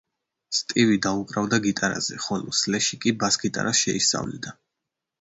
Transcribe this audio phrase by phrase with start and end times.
[0.59, 4.61] სტივი დაუკრავდა გიტარაზე, ხოლო სლეში კი ბას გიტარას შეისწავლიდა.